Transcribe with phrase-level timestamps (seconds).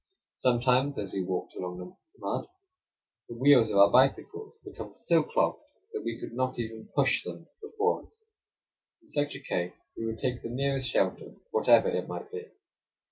[0.37, 2.47] Sometimes, as we walked along in the mud,
[3.29, 5.61] the wheels of our bicycles would become so clogged
[5.93, 8.23] that we could not even push them before us.
[9.03, 12.47] In such a case we would take the nearest shelter, whatever it might be.